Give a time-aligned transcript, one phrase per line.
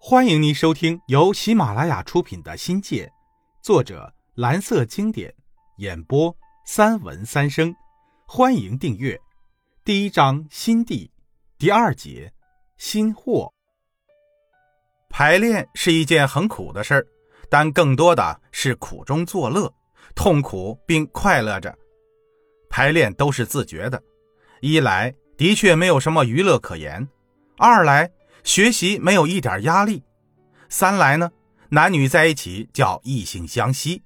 [0.00, 3.04] 欢迎您收听由喜马拉雅出品的《新界》，
[3.60, 5.34] 作者蓝色经典，
[5.78, 7.74] 演播三文三生。
[8.24, 9.20] 欢迎订阅。
[9.84, 11.10] 第一章新地，
[11.58, 12.32] 第二节
[12.78, 13.52] 新货。
[15.10, 17.06] 排练是一件很苦的事儿，
[17.50, 19.70] 但更多的是苦中作乐，
[20.14, 21.76] 痛苦并快乐着。
[22.70, 24.00] 排练都是自觉的，
[24.60, 27.06] 一来的确没有什么娱乐可言，
[27.58, 28.10] 二来。
[28.48, 30.02] 学习没有一点压力，
[30.70, 31.30] 三来呢，
[31.68, 34.02] 男女在一起叫异性相吸。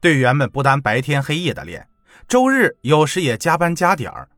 [0.00, 1.88] 队员们不但白天黑夜的练，
[2.28, 4.28] 周日有时也加班加点儿。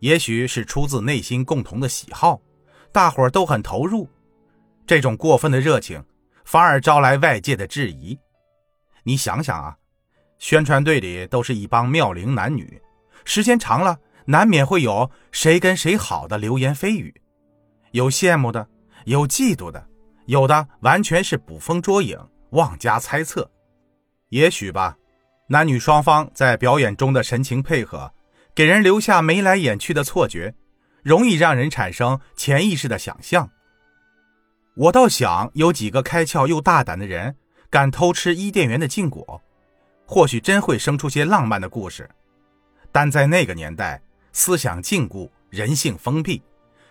[0.00, 2.38] 也许是出自内心共同的喜好，
[2.92, 4.06] 大伙儿都很投入。
[4.86, 6.04] 这种过分的热情，
[6.44, 8.18] 反而招来外界的质疑。
[9.02, 9.74] 你想想啊，
[10.38, 12.78] 宣传队里都是一帮妙龄男女，
[13.24, 17.22] 时间长了，难免会有谁跟谁好的流言蜚语。
[17.96, 18.68] 有羡慕的，
[19.06, 19.82] 有嫉妒的，
[20.26, 22.18] 有的完全是捕风捉影、
[22.50, 23.50] 妄加猜测。
[24.28, 24.94] 也许吧，
[25.48, 28.12] 男女双方在表演中的神情配合，
[28.54, 30.54] 给人留下眉来眼去的错觉，
[31.02, 33.48] 容易让人产生潜意识的想象。
[34.74, 37.34] 我倒想有几个开窍又大胆的人，
[37.70, 39.40] 敢偷吃伊甸园的禁果，
[40.04, 42.06] 或许真会生出些浪漫的故事。
[42.92, 43.98] 但在那个年代，
[44.34, 46.42] 思想禁锢，人性封闭，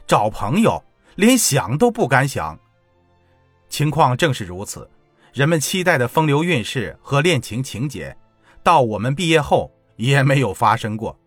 [0.08, 0.83] 找朋友。
[1.16, 2.58] 连想都不敢想。
[3.69, 4.89] 情况正是如此，
[5.33, 8.16] 人们期待的风流韵事和恋情情节，
[8.61, 11.17] 到我们毕业后也没有发生过。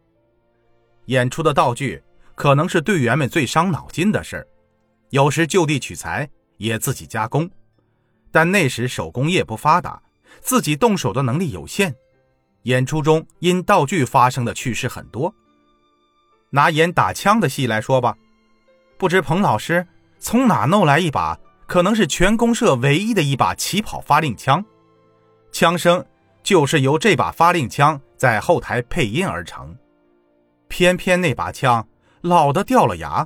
[1.06, 2.02] 演出的道具
[2.34, 4.46] 可能是队员们最伤脑筋的事儿，
[5.10, 6.28] 有时就地取材，
[6.58, 7.50] 也自己加工。
[8.30, 10.00] 但那时手工业不发达，
[10.40, 11.94] 自己动手的能力有限，
[12.64, 15.34] 演出中因道具发生的趣事很多。
[16.50, 18.16] 拿演打枪的戏来说吧。
[18.98, 19.86] 不知彭老师
[20.18, 24.62] 从哪弄来一把，可能是全公社唯一的一把起跑发令枪，
[25.52, 26.04] 枪声
[26.42, 29.74] 就是由这把发令枪在后台配音而成。
[30.66, 31.86] 偏偏那把枪
[32.22, 33.24] 老的掉了牙，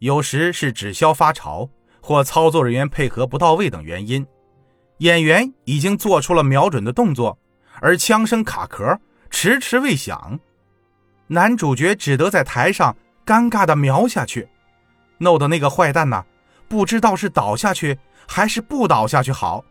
[0.00, 1.68] 有时是纸销发潮，
[2.02, 4.26] 或操作人员配合不到位等原因，
[4.98, 7.38] 演员已经做出了瞄准的动作，
[7.80, 8.98] 而枪声卡壳，
[9.30, 10.38] 迟迟未响，
[11.28, 14.48] 男主角只得在台上尴尬的瞄下去。
[15.20, 16.24] 弄的那个坏蛋呢，
[16.66, 19.62] 不知道是倒下去还是不倒下去好。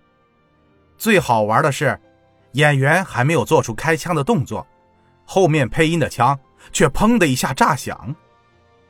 [0.97, 1.99] 最好玩的是，
[2.51, 4.65] 演员还没有做出开枪的动作，
[5.25, 6.37] 后面配音的枪
[6.71, 8.15] 却砰的一下炸响，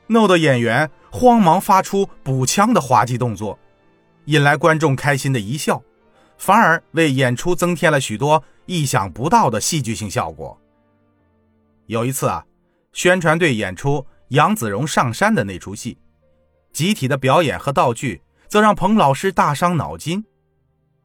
[0.07, 3.57] 弄得演员慌忙发出补枪的滑稽动作，
[4.25, 5.81] 引来观众开心的一笑，
[6.37, 10.59] 反而为演出增添了许多意想不到的戏剧性效果。
[11.85, 12.43] 有一次啊，
[12.91, 15.97] 宣传队演出杨子荣上山的那出戏。
[16.71, 20.23] 集体的表演和道具则让彭老师大伤脑筋。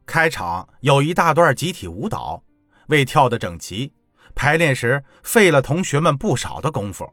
[0.05, 2.43] 开场有一大段集体舞蹈，
[2.87, 3.91] 为跳得整齐，
[4.35, 7.11] 排练时费了同学们不少的功夫。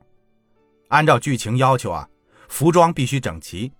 [0.89, 2.07] 按照剧情要求啊，
[2.49, 3.73] 服装必须整齐。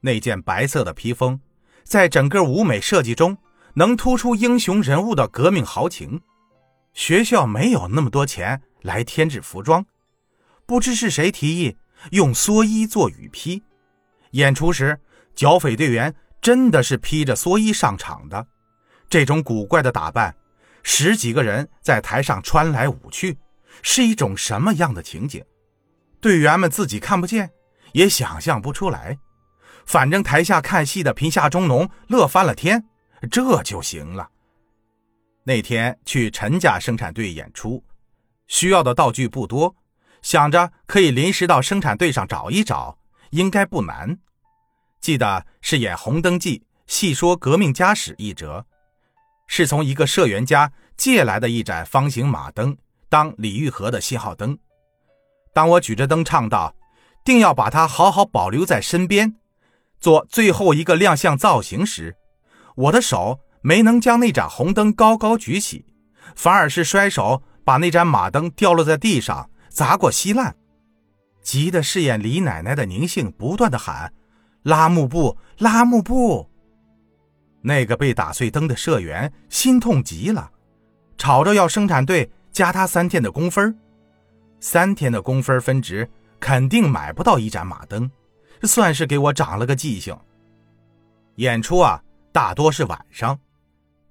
[0.00, 1.40] 那件白色的披风，
[1.82, 3.36] 在整个舞美设计中
[3.74, 6.20] 能突出英雄人物的革命豪情。
[6.92, 9.84] 学校没有那么多钱来添置服装，
[10.64, 11.76] 不知是谁提议
[12.12, 13.64] 用蓑衣做雨披。
[14.34, 14.98] 演出时，
[15.36, 18.44] 剿匪队员真的是披着蓑衣上场的。
[19.08, 20.34] 这种古怪的打扮，
[20.82, 23.38] 十几个人在台上穿来舞去，
[23.80, 25.44] 是一种什么样的情景？
[26.20, 27.48] 队员们自己看不见，
[27.92, 29.16] 也想象不出来。
[29.86, 32.84] 反正台下看戏的贫下中农乐翻了天，
[33.30, 34.28] 这就行了。
[35.44, 37.84] 那天去陈家生产队演出，
[38.48, 39.76] 需要的道具不多，
[40.22, 42.98] 想着可以临时到生产队上找一找。
[43.30, 44.16] 应该不难，
[45.04, 48.64] 记得是演《红灯记》，细说革命家史一折，
[49.46, 52.74] 是从一个社员家借来的一盏方形马灯，
[53.10, 54.56] 当李玉和的信号灯。
[55.52, 56.74] 当我举着灯唱道
[57.22, 59.36] ：“定要把它好好保留在身边，
[60.00, 62.16] 做最后一个亮相造型时，
[62.74, 65.84] 我的手没能将那盏红灯高高举起，
[66.34, 70.56] 反而是摔手把那盏马灯掉落在地上，砸过稀烂。”
[71.44, 74.10] 急得饰演李奶奶的宁杏不断的喊
[74.64, 76.50] ：“拉幕布，拉幕布！”
[77.62, 80.50] 那个被打碎灯的社员心痛极了，
[81.16, 83.78] 吵着要生产队加他三天的工分
[84.60, 88.10] 三天的工分分值肯定买不到一盏马灯，
[88.62, 90.14] 算是给我长了个记性。
[91.36, 92.02] 演出啊，
[92.32, 93.38] 大多是晚上，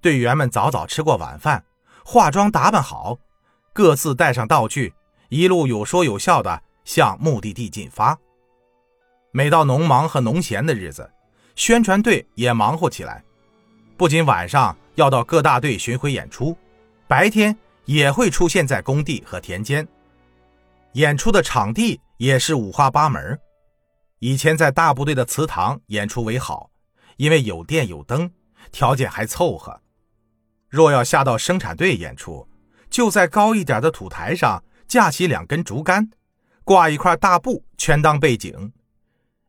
[0.00, 1.64] 队员们早早吃过晚饭，
[2.04, 3.18] 化妆打扮好，
[3.72, 4.94] 各自带上道具，
[5.28, 6.62] 一路有说有笑的。
[6.84, 8.14] 向目的地进发。
[9.36, 11.10] 每到农忙和农闲的日子，
[11.56, 13.20] 宣传队也忙活起来，
[13.96, 16.56] 不仅晚上要到各大队巡回演出，
[17.08, 19.84] 白天也会出现在工地和田间。
[20.92, 23.36] 演出的场地也是五花八门。
[24.20, 26.70] 以前在大部队的祠堂演出为好，
[27.16, 28.30] 因为有电有灯，
[28.70, 29.80] 条件还凑合。
[30.68, 32.46] 若要下到生产队演出，
[32.88, 36.08] 就在高一点的土台上架起两根竹竿，
[36.62, 38.72] 挂一块大布圈当背景。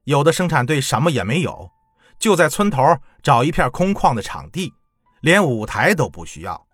[0.05, 1.69] 有的生产队什么也没有，
[2.17, 4.73] 就在村头找一片空旷的场地，
[5.21, 6.65] 连舞台都不需要。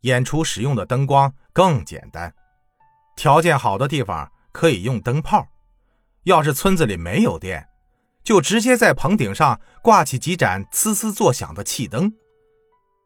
[0.00, 2.34] 演出使用的灯光更简单，
[3.16, 5.46] 条件好的地方可以用灯泡。
[6.24, 7.68] 要是村子里没有电，
[8.24, 12.12] 就直接在棚顶上挂起几盏呲呲作响的气灯。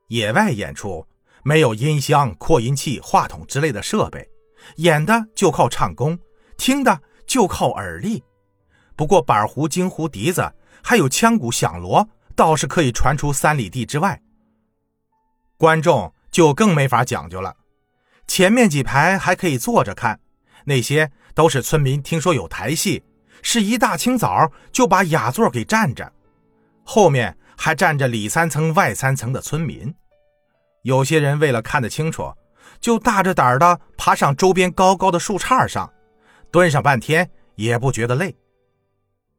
[0.08, 1.06] 野外演出
[1.42, 4.30] 没有音箱、扩音器、话筒之类的设备，
[4.76, 6.18] 演的就靠唱功，
[6.56, 8.22] 听的就靠耳力。
[8.96, 10.52] 不过板胡、京胡、笛子，
[10.82, 14.20] 还有枪鼓响锣，倒是可以传出三里地之外。
[15.56, 17.54] 观众就更没法讲究了，
[18.26, 20.18] 前面几排还可以坐着看，
[20.64, 21.12] 那些。
[21.36, 23.04] 都是村民听说有台戏，
[23.42, 26.10] 是一大清早就把雅座给占着，
[26.82, 29.94] 后面还站着里三层外三层的村民。
[30.80, 32.32] 有些人为了看得清楚，
[32.80, 35.92] 就大着胆的爬上周边高高的树杈上，
[36.50, 38.34] 蹲上半天也不觉得累。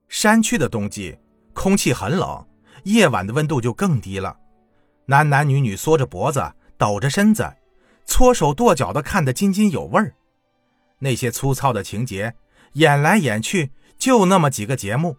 [0.07, 1.18] 山区的冬季
[1.54, 2.45] 空气很冷，
[2.83, 4.38] 夜晚的温度就更低了，
[5.06, 7.56] 男男女女缩着脖子，抖着身子，
[8.06, 10.13] 搓手跺脚的看得津津有味儿。
[11.00, 12.36] 那些粗糙的情节，
[12.74, 15.18] 演来演去就那么几个节目，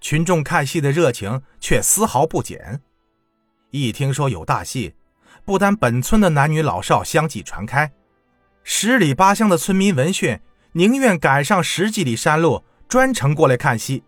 [0.00, 2.80] 群众看戏的热情却丝毫不减。
[3.70, 4.94] 一听说有大戏，
[5.44, 7.92] 不单本村的男女老少相继传开，
[8.64, 10.40] 十里八乡的村民闻讯，
[10.72, 14.02] 宁愿赶上十几里山路，专程过来看戏。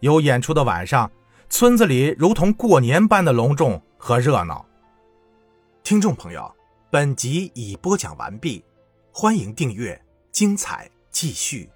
[0.00, 1.10] 有演出的晚上，
[1.48, 4.66] 村子里如同过年般的隆重和热闹。
[5.84, 6.52] 听众朋友，
[6.90, 8.64] 本集已播讲完毕。
[9.12, 10.00] 欢迎订阅，
[10.32, 11.70] 精彩继续。